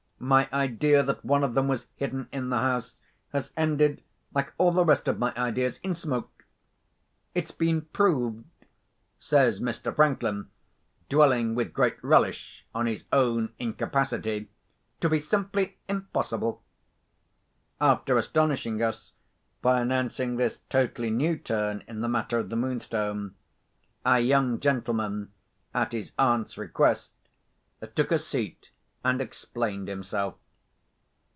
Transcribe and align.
My 0.23 0.47
idea 0.53 1.01
that 1.01 1.25
one 1.25 1.43
of 1.43 1.55
them 1.55 1.67
was 1.67 1.87
hidden 1.95 2.29
in 2.31 2.49
the 2.51 2.59
house 2.59 3.01
has 3.33 3.51
ended, 3.57 4.03
like 4.35 4.53
all 4.59 4.71
the 4.71 4.85
rest 4.85 5.07
of 5.07 5.17
my 5.17 5.33
ideas, 5.35 5.79
in 5.81 5.95
smoke. 5.95 6.45
It's 7.33 7.49
been 7.49 7.81
proved," 7.85 8.45
says 9.17 9.59
Mr. 9.59 9.95
Franklin, 9.95 10.49
dwelling 11.09 11.55
with 11.55 11.73
great 11.73 11.97
relish 12.03 12.67
on 12.71 12.85
his 12.85 13.03
own 13.11 13.53
incapacity, 13.57 14.51
"to 14.99 15.09
be 15.09 15.17
simply 15.17 15.79
impossible." 15.89 16.61
After 17.81 18.15
astonishing 18.19 18.79
us 18.83 19.13
by 19.63 19.81
announcing 19.81 20.35
this 20.35 20.59
totally 20.69 21.09
new 21.09 21.35
turn 21.35 21.83
in 21.87 22.01
the 22.01 22.07
matter 22.07 22.37
of 22.37 22.51
the 22.51 22.55
Moonstone, 22.55 23.33
our 24.05 24.19
young 24.19 24.59
gentleman, 24.59 25.31
at 25.73 25.93
his 25.93 26.11
aunt's 26.19 26.59
request, 26.59 27.13
took 27.95 28.11
a 28.11 28.19
seat, 28.19 28.69
and 29.03 29.19
explained 29.19 29.87
himself. 29.87 30.35